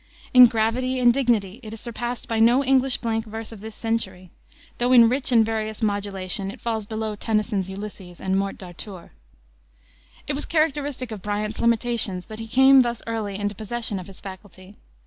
[0.33, 4.31] In gravity and dignity it is surpassed by no English blank verse of this century,
[4.79, 9.11] though in rich and various modulation it falls below Tennyson's Ulysses and Morte d'Arthur.
[10.25, 14.19] It was characteristic of Bryant's limitations that he came thus early into possession of his
[14.19, 14.75] faculty.